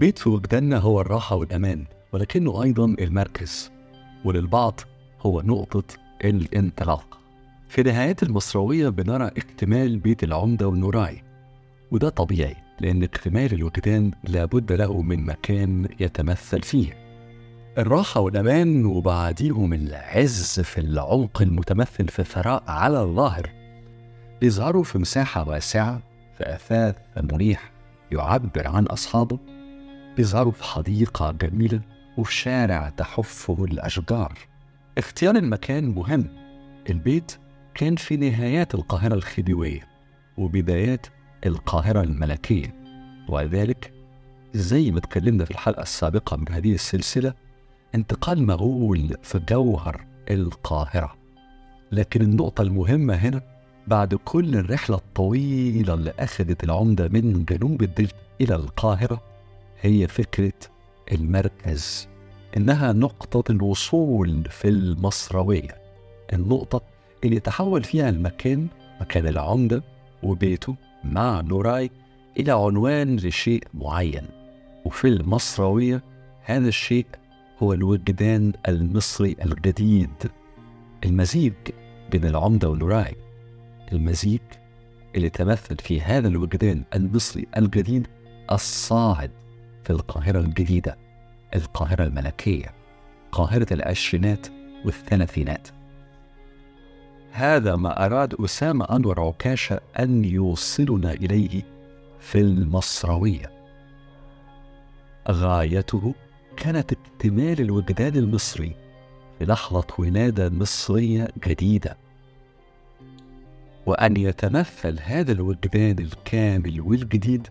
[0.00, 3.70] البيت في وجداننا هو الراحة والأمان ولكنه أيضا المركز
[4.24, 4.80] وللبعض
[5.20, 5.82] هو نقطة
[6.24, 7.18] الانطلاق.
[7.68, 11.22] في نهايات المصروية بنرى اكتمال بيت العمدة والنراعي
[11.90, 16.92] وده طبيعي لأن اكتمال الوجدان لابد له من مكان يتمثل فيه.
[17.78, 23.50] الراحة والأمان وبعديهم العز في العمق المتمثل في الثراء على الظاهر.
[24.40, 26.00] بيظهروا في مساحة واسعة
[26.38, 27.70] في أثاث مريح
[28.12, 29.59] يعبر عن أصحابه.
[30.20, 31.80] بيظهروا في حديقة جميلة
[32.18, 34.38] وفي شارع تحفه الأشجار.
[34.98, 36.26] اختيار المكان مهم.
[36.90, 37.32] البيت
[37.74, 39.88] كان في نهايات القاهرة الخديوية
[40.38, 41.06] وبدايات
[41.46, 42.74] القاهرة الملكية.
[43.28, 43.92] وذلك
[44.54, 47.34] زي ما اتكلمنا في الحلقة السابقة من هذه السلسلة
[47.94, 51.16] انتقال مغول في جوهر القاهرة.
[51.92, 53.42] لكن النقطة المهمة هنا
[53.86, 59.29] بعد كل الرحلة الطويلة اللي أخذت العمدة من جنوب الدلتا إلى القاهرة
[59.80, 60.52] هي فكرة
[61.12, 62.08] المركز
[62.56, 65.80] إنها نقطة الوصول في المصروية.
[66.32, 66.82] النقطة
[67.24, 68.66] اللي تحول فيها المكان
[69.00, 69.82] مكان العمدة
[70.22, 71.90] وبيته مع نوراي
[72.38, 74.26] إلى عنوان لشيء معين.
[74.84, 76.02] وفي المصروية
[76.42, 77.06] هذا الشيء
[77.62, 80.30] هو الوجدان المصري الجديد.
[81.04, 81.52] المزيج
[82.10, 83.16] بين العمدة ونوراي.
[83.92, 84.40] المزيج
[85.16, 88.06] اللي تمثل في هذا الوجدان المصري الجديد
[88.52, 89.39] الصاعد.
[89.90, 90.96] في القاهرة الجديدة
[91.54, 92.74] القاهرة الملكية
[93.32, 94.46] قاهرة العشرينات
[94.84, 95.68] والثلاثينات.
[97.32, 101.62] هذا ما أراد أسامة أنور عكاشة أن يوصلنا إليه
[102.20, 103.52] في المصروية
[105.30, 106.14] غايته
[106.56, 108.76] كانت اكتمال الوجدان المصري
[109.38, 111.96] في لحظة ولادة مصرية جديدة.
[113.86, 117.48] وأن يتمثل هذا الوجدان الكامل والجديد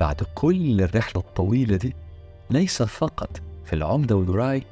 [0.00, 1.94] بعد كل الرحلة الطويلة دي
[2.50, 4.62] ليس فقط في العمدة والراي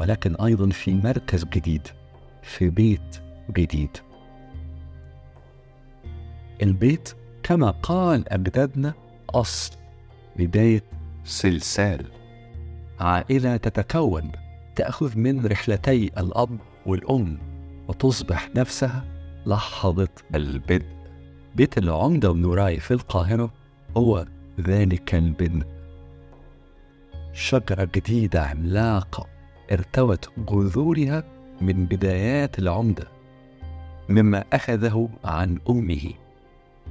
[0.00, 1.88] ولكن أيضا في مركز جديد
[2.42, 3.90] في بيت جديد.
[6.62, 8.94] البيت كما قال أجدادنا
[9.30, 9.76] أصل
[10.36, 10.82] بداية
[11.24, 12.06] سلسال.
[13.00, 14.32] عائلة تتكون
[14.76, 17.38] تأخذ من رحلتي الأب والأم
[17.88, 19.04] وتصبح نفسها
[19.46, 20.86] لحظة البدء.
[21.54, 23.50] بيت العمدة ونوراي في القاهرة
[23.96, 24.26] هو
[24.60, 25.66] ذلك البدء
[27.32, 29.26] شجرة جديدة عملاقة
[29.72, 31.24] ارتوت جذورها
[31.60, 33.08] من بدايات العمدة
[34.08, 36.10] مما أخذه عن أمه.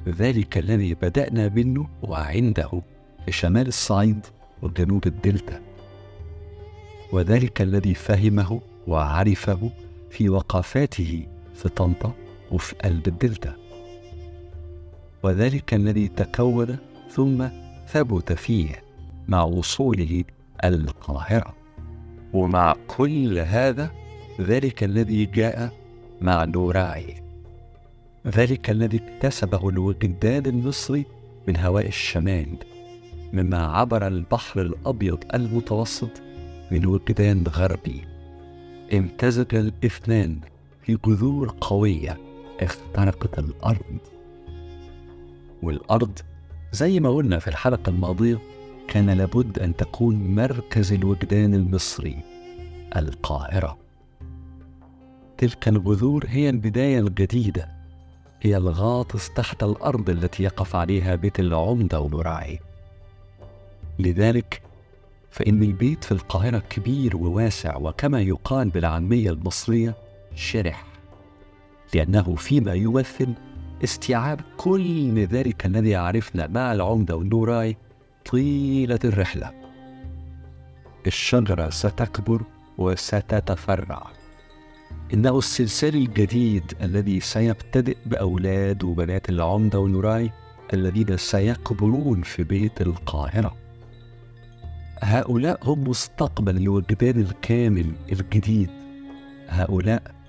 [0.07, 2.81] ذلك الذي بدأنا منه وعنده
[3.25, 4.25] في شمال الصعيد
[4.62, 5.62] وجنوب الدلتا.
[7.12, 9.69] وذلك الذي فهمه وعرفه
[10.09, 12.13] في وقفاته في طنطا
[12.52, 13.56] وفي قلب الدلتا.
[15.23, 16.78] وذلك الذي تكون
[17.16, 17.47] ثم
[17.88, 18.84] ثبت فيه
[19.28, 20.24] مع وصوله
[20.63, 21.53] القاهرة.
[22.34, 23.91] ومع كل هذا
[24.41, 25.73] ذلك الذي جاء
[26.22, 27.23] مع نوراعي.
[28.28, 31.06] ذلك الذي اكتسبه الوجدان المصري
[31.47, 32.57] من هواء الشمال
[33.34, 36.22] مما عبر البحر الأبيض المتوسط
[36.72, 38.02] من وجدان غربي.
[38.94, 40.40] امتزج الاثنان
[40.81, 42.18] في جذور قوية
[42.62, 43.97] اخترقت الأرض.
[45.63, 46.19] والأرض
[46.73, 48.39] زي ما قلنا في الحلقة الماضية
[48.88, 52.17] كان لابد أن تكون مركز الوجدان المصري
[52.95, 53.78] القاهرة.
[55.38, 57.69] تلك الجذور هي البداية الجديدة
[58.41, 62.59] هي الغاطس تحت الأرض التي يقف عليها بيت العمدة وبراعي
[64.00, 64.61] لذلك
[65.31, 69.95] فإن البيت في القاهرة كبير وواسع وكما يقال بالعامية المصرية
[70.35, 70.85] شرح.
[71.94, 73.34] لأنه فيما يمثل
[73.84, 77.78] استيعاب كل ذلك الذي عرفنا مع العمدة والنوراي
[78.32, 79.52] طيلة الرحلة.
[81.08, 82.42] الشجرة ستكبر
[82.78, 84.08] وستتفرع.
[85.14, 90.32] إنه السلسال الجديد الذي سيبتدئ بأولاد وبنات العمدة والنوراي
[90.74, 93.56] الذين سيكبرون في بيت القاهرة.
[95.02, 98.70] هؤلاء هم مستقبل الوجدان الكامل الجديد.
[99.47, 100.22] هؤلاء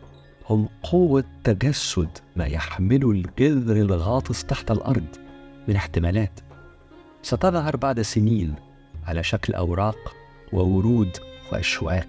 [0.49, 5.07] هم قوة تجسد ما يحمله الجذر الغاطس تحت الأرض
[5.69, 6.41] من احتمالات.
[7.23, 8.55] ستظهر بعد سنين
[9.07, 10.15] على شكل أوراق
[10.53, 11.17] وورود
[11.53, 12.09] وأشواك.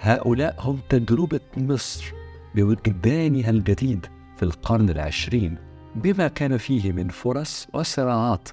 [0.00, 2.12] هؤلاء هم تجربة مصر
[2.54, 4.06] بوجدانها الجديد
[4.36, 5.58] في القرن العشرين
[5.94, 8.48] بما كان فيه من فرص وصراعات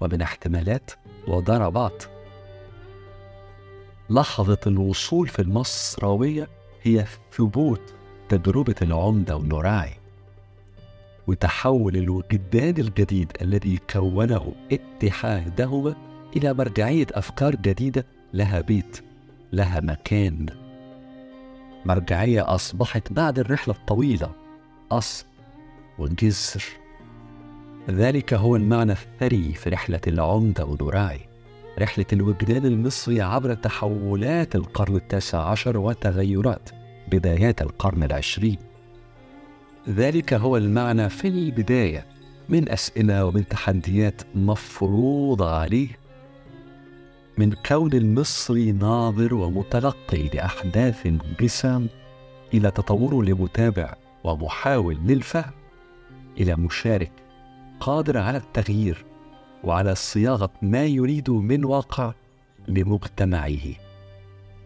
[0.00, 0.90] ومن احتمالات
[1.28, 2.04] وضربات.
[4.10, 6.48] لحظة الوصول في المصراوية
[6.86, 7.94] هي ثبوت
[8.28, 9.92] تجربة العمدة والنراعي
[11.26, 15.94] وتحول الوجدان الجديد الذي كونه اتحادهما
[16.36, 19.04] إلى مرجعية أفكار جديدة لها بيت
[19.52, 20.46] لها مكان.
[21.84, 24.30] مرجعية أصبحت بعد الرحلة الطويلة
[24.90, 25.26] أصل
[25.98, 26.64] وجسر.
[27.90, 31.25] ذلك هو المعنى الثري في رحلة العمدة ودراعي
[31.78, 36.70] رحلة الوجدان المصري عبر تحولات القرن التاسع عشر وتغيرات
[37.12, 38.58] بدايات القرن العشرين.
[39.88, 42.06] ذلك هو المعنى في البداية
[42.48, 45.88] من أسئلة ومن تحديات مفروضة عليه.
[47.38, 51.06] من كون المصري ناظر ومتلقي لأحداث
[51.40, 51.88] جسام
[52.54, 53.94] إلى تطوره لمتابع
[54.24, 55.52] ومحاول للفهم
[56.40, 57.12] إلى مشارك
[57.80, 59.04] قادر على التغيير
[59.66, 62.12] وعلى صياغة ما يريد من واقع
[62.68, 63.74] لمجتمعه.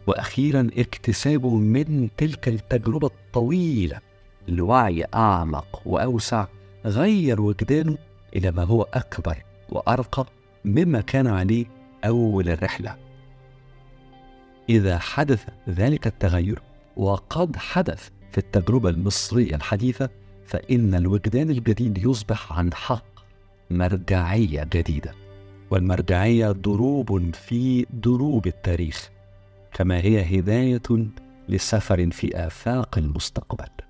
[0.06, 3.98] وأخيرا اكتسابه من تلك التجربة الطويلة
[4.48, 6.46] لوعي أعمق وأوسع
[6.84, 7.98] غير وجدانه
[8.36, 10.26] إلى ما هو أكبر وأرقى
[10.64, 11.66] مما كان عليه
[12.04, 12.96] أول الرحلة.
[14.68, 16.62] إذا حدث ذلك التغير
[16.96, 20.10] وقد حدث في التجربة المصرية الحديثة
[20.46, 23.19] فإن الوجدان الجديد يصبح عن حق.
[23.70, 25.14] مرجعية جديدة
[25.70, 29.10] والمرجعية دروب في دروب التاريخ
[29.72, 30.82] كما هي هداية
[31.48, 33.89] لسفر في آفاق المستقبل.